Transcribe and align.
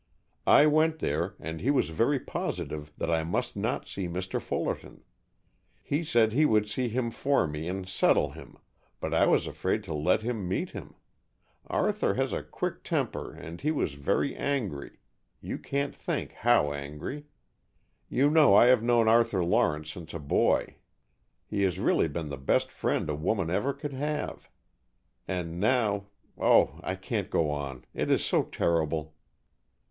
"I 0.47 0.65
went 0.65 0.97
there, 0.97 1.35
and 1.39 1.61
he 1.61 1.69
was 1.69 1.89
very 1.89 2.19
positive 2.19 2.91
that 2.97 3.11
I 3.11 3.23
must 3.23 3.55
not 3.55 3.85
see 3.87 4.07
Mr. 4.07 4.41
Fullerton. 4.41 5.03
He 5.79 6.03
said 6.03 6.33
he 6.33 6.43
would 6.43 6.67
see 6.67 6.89
him 6.89 7.11
for 7.11 7.45
me 7.45 7.67
and 7.67 7.87
'settle' 7.87 8.31
him, 8.31 8.57
but 8.99 9.13
I 9.13 9.27
was 9.27 9.45
afraid 9.45 9.83
to 9.83 9.93
let 9.93 10.23
him 10.23 10.47
meet 10.47 10.71
him, 10.71 10.95
Arthur 11.67 12.15
has 12.15 12.33
a 12.33 12.41
quick 12.41 12.83
temper 12.83 13.31
and 13.31 13.61
he 13.61 13.69
was 13.69 13.93
very 13.93 14.35
angry, 14.35 14.97
you 15.39 15.59
can't 15.59 15.95
think 15.95 16.31
how 16.33 16.73
angry. 16.73 17.25
You 18.09 18.31
know 18.31 18.55
I 18.55 18.65
have 18.73 18.81
known 18.81 19.07
Arthur 19.07 19.45
Lawrence 19.45 19.91
since 19.91 20.15
a 20.15 20.19
boy. 20.19 20.77
He 21.45 21.61
has 21.61 21.77
really 21.77 22.07
been 22.07 22.29
the 22.29 22.37
best 22.39 22.71
friend 22.71 23.07
a 23.07 23.13
woman 23.13 23.51
ever 23.51 23.71
could 23.71 23.93
have, 23.93 24.49
and 25.27 25.59
now 25.59 26.07
Oh, 26.39 26.79
I 26.81 26.95
can't 26.95 27.29
go 27.29 27.51
on. 27.51 27.85
It 27.93 28.09
is 28.09 28.25
so 28.25 28.41
terrible." 28.41 29.13